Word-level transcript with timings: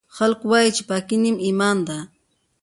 خلکوایي 0.17 0.69
چې 0.75 0.83
پاکۍ 0.89 1.17
نیم 1.23 1.37
ایمان 1.45 1.77
ده 1.87 1.97